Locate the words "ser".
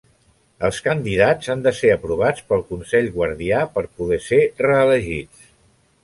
1.79-1.91, 4.29-4.39